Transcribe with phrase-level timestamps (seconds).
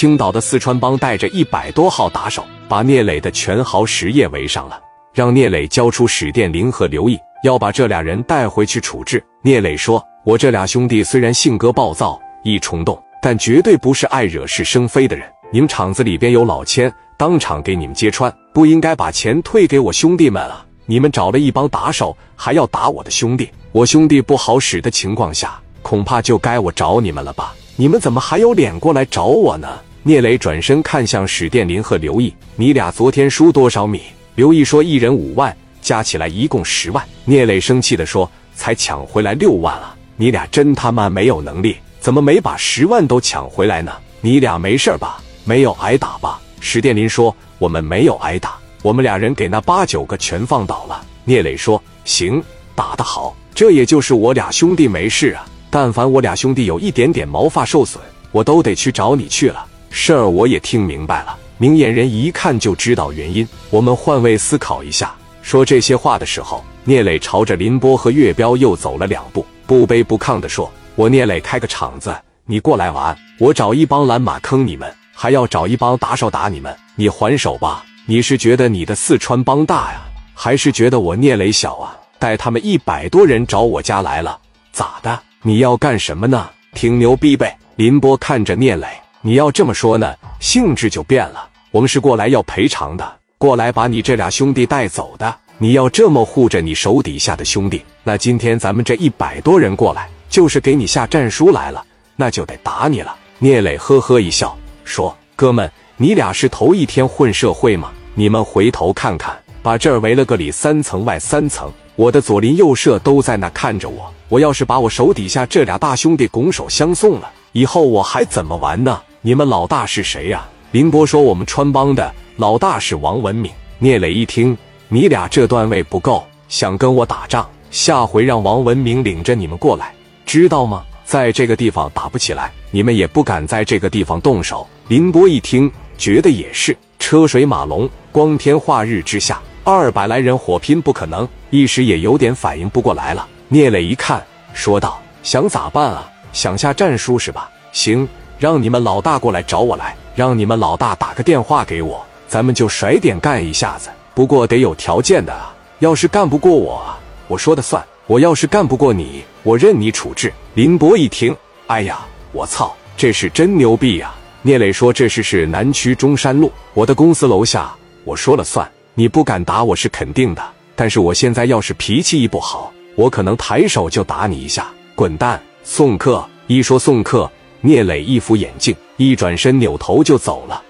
[0.00, 4.80] 青岛的四川帮带着一百多号打手，把聂磊的全豪实业围上了，
[5.12, 9.22] 让聂磊交出史殿林和刘毅，要把这俩人带回去处置。
[9.42, 15.30] 聂磊说：“我这俩兄弟虽然性格暴躁、易冲动，但绝对不是爱惹是生非的人。
[15.52, 20.64] 你们厂子里边有老千，当场给你们揭穿，不应该把钱退给我兄弟们啊！
[20.86, 29.68] 你们找了一帮打手，还要打我的兄弟，我兄弟不好使的情况下，恐怕就该我找你们了吧？”你们怎么还有脸过来找我呢？
[30.02, 34.00] 聂磊转身看向史殿林和刘毅：“你俩昨天输多少米？”
[34.34, 39.94] 刘毅说：“一人五万，加起来一共十万。”聂磊生气地说：“才抢回来六万啊！
[40.16, 43.92] 你俩真他妈没有能力，怎么没把十万都抢回来呢？
[44.22, 45.20] 你俩没事吧？
[45.44, 52.42] 没有挨打吧？”史殿林说：“我们没有挨打，我们俩人给那八九个全放倒了。”聂磊说：“行，
[52.74, 59.66] 打得好，这也就是我俩兄弟没事啊。”但凡我俩兄弟有一点点毛发受损，我都得去找你去了。
[59.90, 63.46] 事儿我也听明白了，明眼人一看就知道原因。
[63.68, 65.14] 我们换位思考一下。
[65.42, 77.84] 说这些话的时候，聂磊朝着林波和岳彪又走了两步，不卑不亢地说：“我聂磊开个厂子，你过来玩，我找一帮蓝马坑你们，还要找一帮打手打你们，你还手吧？
[78.06, 80.02] 你是觉得你的四川帮大呀，
[80.34, 81.96] 还是觉得我聂磊小啊？
[82.18, 84.38] 带他们一百多人找我家来了，
[84.72, 86.50] 咋的？”你要干什么呢？
[86.74, 87.56] 挺牛逼呗！
[87.76, 88.86] 林波看着聂磊，
[89.22, 91.46] 你要这么说呢，性质就变了。
[91.70, 95.34] 我们是过来要赔偿的，过来把你这俩兄弟带走的。
[95.58, 101.84] 你要这么护着你手底下的兄弟，那今天咱们这一百多人过来，就是给你下战书来了，
[102.16, 103.14] 那就得打你了。
[103.38, 107.90] 聂磊呵呵一笑，说：“哥们，你俩是头一天混社会吗？
[108.14, 118.98] 你们回头看看，把这儿围了个里三层外三层。”我的左邻右舍都在那看着我，我要是把我手底下这俩大兄弟拱手相送了，以后我还怎么玩呢？
[119.22, 120.48] 你们老大是谁呀？
[120.72, 124.56] 林波说：“我们川帮的老大是王文敏。”聂磊一听，
[124.88, 129.92] 你俩这段位不够，想跟我打仗，下回让王文明领着你们过来，
[130.24, 130.82] 知道吗？
[131.04, 134.66] 在这个地方打不起来，你们也不敢在这个地方动手。
[134.88, 139.38] 林波一听，觉得也是，车水马龙，光天化日之下。
[139.64, 143.28] 二百来人火拼不可能，一时也有点反应不过来了。
[143.48, 144.24] 聂磊一看，
[144.54, 146.10] 说道：“想咋办啊？
[146.32, 147.50] 想下战书是吧？
[147.72, 148.08] 行，
[148.40, 153.90] 让你们老大过来找我来，让你们老大打个电话给我，咱们就甩点干一下子。
[154.14, 156.82] 不过得有条件的啊，要是干不过我，
[157.28, 157.84] 我说的算。
[158.06, 161.36] 我要是干不过你，我任你处置。”林博一听，
[161.66, 162.00] 哎呀，
[162.32, 164.14] 我操，这是真牛逼呀！
[164.40, 167.70] 聂磊说：“这事是南区中山路，我的公司楼下，
[168.04, 170.42] 我说了算。”你不敢打我是肯定的，
[170.74, 174.66] 但是我现在要是脾气一不好，我可能抬手就打你一下。
[174.94, 175.38] 滚蛋！
[175.62, 176.26] 送客！
[176.46, 177.30] 一说送客，
[177.62, 180.62] 聂磊一副眼镜，一转身扭头就走了。